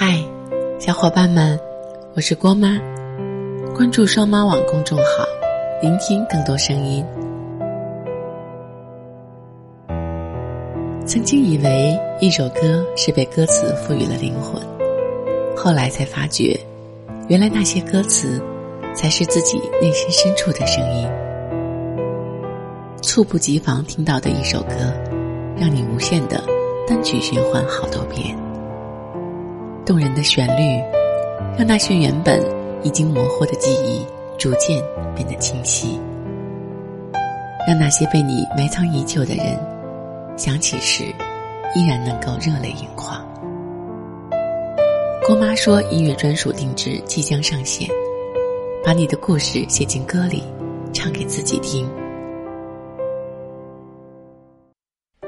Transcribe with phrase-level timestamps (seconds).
[0.00, 0.16] 嗨，
[0.78, 1.58] 小伙伴们，
[2.14, 2.78] 我是郭妈，
[3.74, 5.26] 关注双妈网公众号，
[5.82, 7.04] 聆听更多声音。
[11.04, 14.62] 曾经以为一首歌是被歌词赋予了灵魂，
[15.56, 16.56] 后来才发觉，
[17.26, 18.40] 原来那些歌词
[18.94, 21.08] 才是自己内心深处的声音。
[23.02, 24.74] 猝不及防听到的一首歌，
[25.56, 26.40] 让你无限的
[26.86, 28.32] 单曲循环好多遍。
[29.88, 30.78] 动人的旋律，
[31.56, 32.44] 让那些原本
[32.82, 34.04] 已经模糊的记忆
[34.36, 34.84] 逐渐
[35.16, 35.98] 变得清晰，
[37.66, 39.58] 让那些被你埋藏已久的人
[40.36, 41.04] 想起时，
[41.74, 43.26] 依然能够热泪盈眶。
[45.26, 47.88] 郭妈说：“音乐专属定制即将上线，
[48.84, 50.42] 把你的故事写进歌里，
[50.92, 51.88] 唱给自己听。”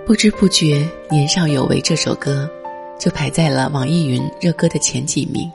[0.04, 0.76] 不知不觉，
[1.10, 2.46] 《年少有为》这首歌。
[3.00, 5.50] 就排在了网易云热歌的前几名。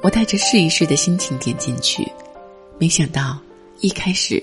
[0.00, 2.06] 我带着试一试的心情点进去，
[2.78, 3.36] 没想到
[3.80, 4.40] 一开始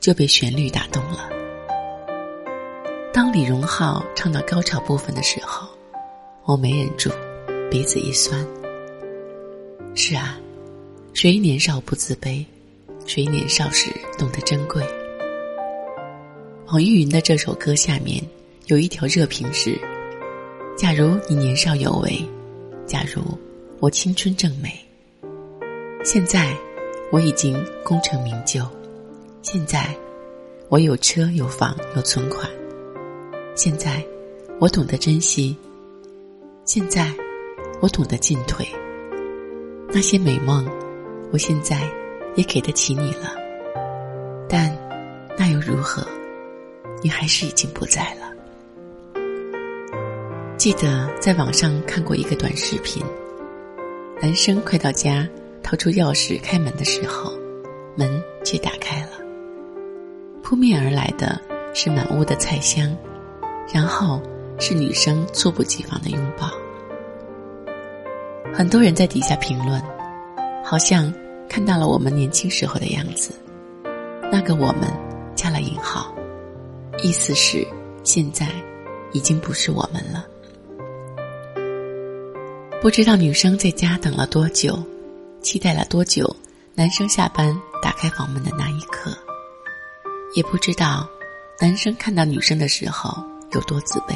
[0.00, 1.30] 就被旋律打动了。
[3.10, 5.66] 当李荣浩唱到高潮部分的时候，
[6.44, 7.10] 我没忍住，
[7.70, 8.46] 鼻子一酸。
[9.94, 10.38] 是啊，
[11.14, 12.44] 谁年少不自卑？
[13.06, 14.84] 谁年少时懂得珍贵？
[16.66, 18.22] 网易云的这首歌下面
[18.66, 19.80] 有一条热评是。
[20.76, 22.20] 假如你年少有为，
[22.84, 23.22] 假如
[23.78, 24.72] 我青春正美。
[26.04, 26.52] 现在
[27.12, 28.66] 我已经功成名就，
[29.40, 29.94] 现在
[30.68, 32.50] 我有车有房有存款，
[33.54, 34.04] 现在
[34.58, 35.56] 我懂得珍惜，
[36.64, 37.10] 现在
[37.80, 38.66] 我懂得进退。
[39.90, 40.68] 那些美梦，
[41.32, 41.88] 我现在
[42.34, 43.32] 也给得起你了，
[44.48, 44.76] 但
[45.38, 46.04] 那又如何？
[47.00, 48.33] 你还是已经不在了。
[50.64, 53.04] 记得在网上看过一个短视频，
[54.18, 55.28] 男生快到家，
[55.62, 57.30] 掏出钥匙开门的时候，
[57.96, 58.10] 门
[58.42, 59.10] 却打开了。
[60.42, 61.38] 扑面而来的
[61.74, 62.96] 是满屋的菜香，
[63.74, 64.22] 然后
[64.58, 66.50] 是女生猝不及防的拥抱。
[68.50, 69.82] 很多人在底下评论，
[70.64, 71.12] 好像
[71.46, 73.34] 看到了我们年轻时候的样子。
[74.32, 74.90] 那个我们
[75.34, 76.10] 加了引号，
[77.02, 77.68] 意思是
[78.02, 78.48] 现在
[79.12, 80.24] 已经不是我们了。
[82.84, 84.78] 不知道女生在家等了多久，
[85.40, 86.36] 期待了多久，
[86.74, 89.10] 男生下班打开房门的那一刻。
[90.34, 91.08] 也不知道，
[91.58, 94.14] 男生看到女生的时候有多自卑。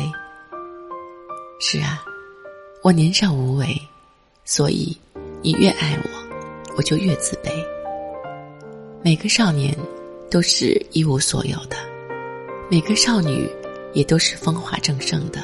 [1.59, 2.05] 是啊，
[2.83, 3.75] 我年少无为，
[4.45, 4.95] 所以
[5.41, 7.51] 你越爱我，我就越自卑。
[9.03, 9.75] 每个少年
[10.31, 11.77] 都是一无所有的，
[12.71, 13.49] 每个少女
[13.95, 15.43] 也都是风华正盛的，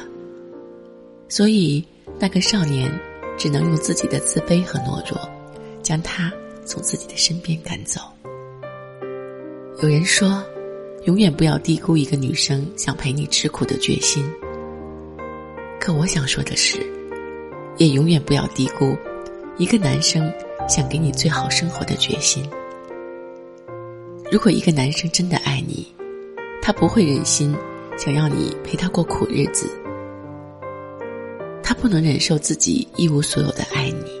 [1.27, 1.83] 所以
[2.19, 2.87] 那个少年。
[3.37, 5.29] 只能用自己的自卑和懦弱，
[5.81, 6.31] 将他
[6.65, 8.01] 从自己的身边赶走。
[9.81, 10.43] 有人说，
[11.03, 14.25] 永远不要低估一个女生想陪你吃苦的决心。
[15.79, 16.79] 可我想说的是，
[17.77, 18.97] 也永远不要低估
[19.57, 20.31] 一个男生
[20.67, 22.43] 想给你最好生活的决心。
[24.31, 25.85] 如果一个男生真的爱你，
[26.61, 27.55] 他不会忍心
[27.97, 29.69] 想要你陪他过苦日子。
[31.85, 34.11] 不能忍受自己一无所有的爱你，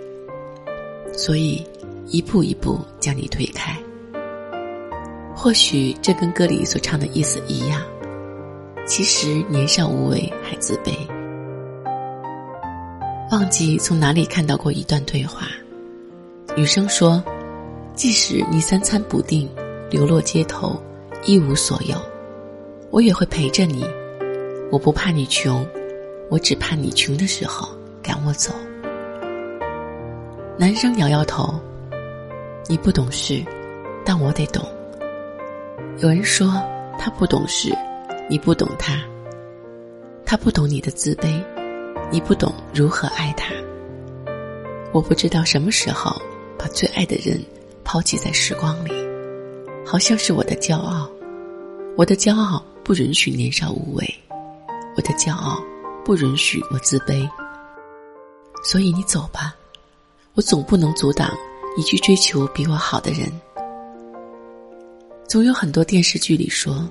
[1.11, 1.65] 所以
[2.05, 3.75] 一步一步将你推开。
[5.35, 7.81] 或许这跟歌里所唱的意思一样，
[8.85, 10.91] 其实年少无为还自卑。
[13.31, 15.47] 忘记从哪里看到过一段对话，
[16.55, 17.23] 女生说
[17.97, 19.49] ：“即使你三餐不定，
[19.89, 20.79] 流落街头，
[21.23, 21.97] 一无所有，
[22.91, 23.83] 我也会陪着你。
[24.71, 25.67] 我不怕你穷。”
[26.29, 27.67] 我只怕你穷的时候
[28.01, 28.53] 赶我走。
[30.57, 31.59] 男生摇摇头，
[32.67, 33.43] 你不懂事，
[34.05, 34.65] 但我得懂。
[35.99, 36.61] 有人说
[36.97, 37.73] 他不懂事，
[38.29, 39.01] 你不懂他。
[40.25, 41.43] 他不懂你的自卑，
[42.11, 43.53] 你不懂如何爱他。
[44.91, 46.19] 我不知道什么时候
[46.57, 47.39] 把最爱的人
[47.83, 48.91] 抛弃在时光里，
[49.85, 51.09] 好像是我的骄傲。
[51.95, 54.15] 我的骄傲不允许年少无为，
[54.97, 55.61] 我的骄傲。
[56.05, 57.27] 不允许我自卑，
[58.63, 59.55] 所以你走吧，
[60.35, 61.35] 我总不能阻挡
[61.75, 63.27] 你去追求比我好的人。
[65.27, 66.87] 总有很多电视剧里说，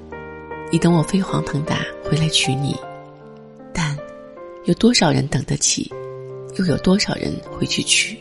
[0.73, 2.77] 你等我飞黄腾达回来娶你，
[3.73, 3.97] 但
[4.65, 5.89] 有多少人等得起，
[6.59, 8.19] 又有多少人会去娶？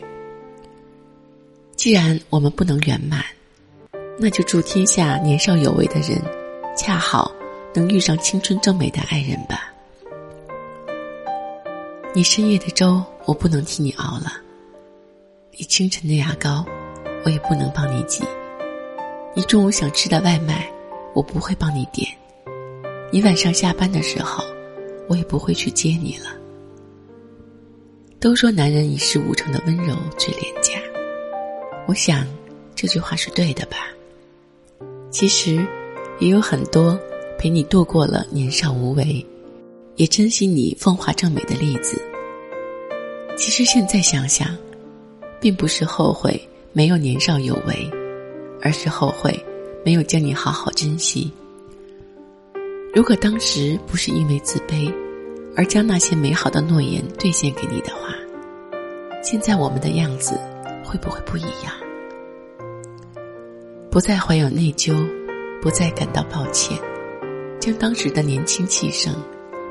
[1.74, 3.24] 既然我们不能圆满，
[4.16, 6.22] 那就祝天下年少有为的人，
[6.76, 7.32] 恰好
[7.74, 9.73] 能遇上青春正美的爱人吧。
[12.16, 14.40] 你深夜的粥我不能替你熬了。
[15.50, 16.64] 你清晨的牙膏，
[17.24, 18.22] 我也不能帮你挤。
[19.34, 20.70] 你中午想吃的外卖，
[21.12, 22.08] 我不会帮你点。
[23.10, 24.44] 你晚上下班的时候，
[25.08, 26.26] 我也不会去接你了。
[28.20, 30.78] 都说男人一事无成的温柔最廉价，
[31.88, 32.24] 我想
[32.76, 33.88] 这句话是对的吧？
[35.10, 35.66] 其实，
[36.20, 36.96] 也有很多
[37.36, 39.26] 陪你度过了年少无为，
[39.96, 42.00] 也珍惜你风华正美的例子。
[43.36, 44.56] 其实现在想想，
[45.40, 46.40] 并不是后悔
[46.72, 47.90] 没有年少有为，
[48.62, 49.38] 而是后悔
[49.84, 51.30] 没有将你好好珍惜。
[52.94, 54.92] 如果当时不是因为自卑，
[55.56, 58.14] 而将那些美好的诺言兑现给你的话，
[59.22, 60.38] 现在我们的样子
[60.84, 61.72] 会不会不一样？
[63.90, 65.08] 不再怀有内疚，
[65.60, 66.78] 不再感到抱歉，
[67.60, 69.14] 将当时的年轻气盛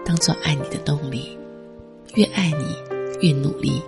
[0.06, 1.38] 当做爱你的动力，
[2.16, 2.76] 越爱你。
[3.22, 3.82] 越努力，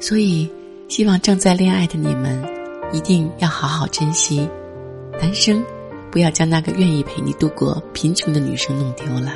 [0.00, 0.48] 所以
[0.86, 2.40] 希望正在恋爱的你们
[2.92, 4.48] 一定要好好珍惜。
[5.20, 5.60] 男生
[6.08, 9.32] 不要将那个愿意陪你度过贫穷的女生弄丢了，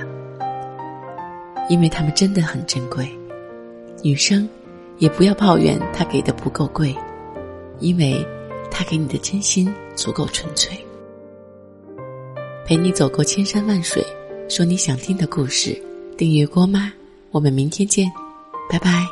[1.68, 3.08] 因为他们真的很珍贵。
[4.04, 4.48] 女生
[4.98, 6.94] 也不要抱怨他给的不够贵，
[7.80, 8.24] 因为
[8.70, 10.78] 他给你的真心足够纯粹。
[12.64, 14.00] 陪你走过千山万水，
[14.48, 15.76] 说你想听的故事。
[16.16, 16.90] 订阅郭妈，
[17.30, 18.10] 我们明天见。
[18.70, 19.04] 拜拜。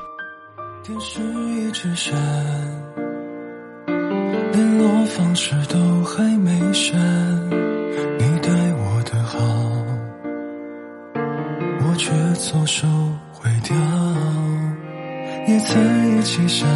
[0.82, 2.14] 电视一直闪，
[3.86, 6.98] 联络方式都还没删。
[8.18, 9.38] 你对我的好，
[11.84, 12.10] 我却
[12.40, 12.86] 错手
[13.32, 13.76] 毁掉。
[15.46, 16.68] 也曾一起想，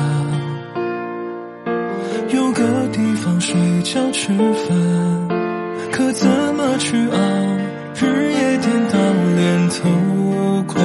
[2.28, 5.28] 有个地方睡觉吃饭，
[5.90, 7.69] 可怎么去熬？
[8.02, 8.98] 日夜颠倒，
[9.36, 9.78] 连头
[10.66, 10.82] 款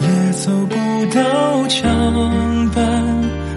[0.00, 0.76] 也走不。
[1.14, 2.84] 到墙板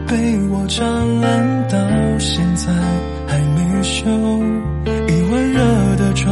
[0.08, 0.16] 被
[0.50, 0.88] 我占
[1.20, 1.78] 烂，到
[2.20, 2.72] 现在
[3.28, 4.10] 还没修。
[5.08, 5.60] 一碗热
[5.98, 6.24] 的粥，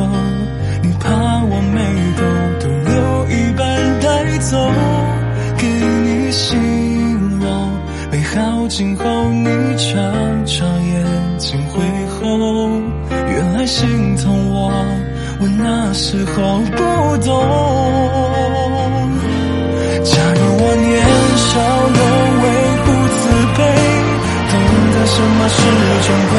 [0.81, 1.11] 你怕
[1.43, 1.77] 我没
[2.15, 2.21] 够，
[2.61, 2.95] 都留
[3.27, 4.57] 一半带走。
[5.57, 6.57] 给你形
[7.41, 7.45] 容，
[8.09, 11.83] 美好今后你常常眼睛会
[12.19, 12.81] 红。
[13.09, 14.71] 原来心疼我，
[15.39, 16.77] 我那时候不
[17.25, 17.33] 懂
[20.03, 20.93] 假如我年
[21.49, 21.49] 少
[21.97, 22.01] 有
[22.37, 22.45] 为
[22.85, 23.21] 不自
[23.57, 23.59] 卑
[24.51, 24.53] 懂
[24.93, 25.59] 得什么是
[26.05, 26.33] 珍贵